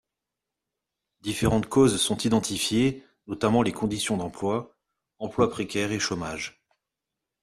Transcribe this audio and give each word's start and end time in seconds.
Différentes 1.19 1.69
causes 1.69 2.01
sont 2.01 2.17
identifiées, 2.17 3.05
notamment 3.27 3.61
les 3.61 3.71
conditions 3.71 4.17
d’emploi, 4.17 4.75
emploi 5.19 5.47
précaire 5.51 5.91
et 5.91 5.99
chômage. 5.99 6.65